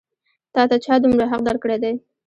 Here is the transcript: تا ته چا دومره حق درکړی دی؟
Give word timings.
تا 0.53 0.61
ته 0.69 0.75
چا 0.85 0.93
دومره 1.01 1.25
حق 1.31 1.41
درکړی 1.47 1.77
دی؟ 1.83 1.93